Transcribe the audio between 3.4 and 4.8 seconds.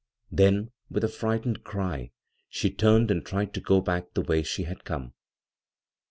to go back by the way ^le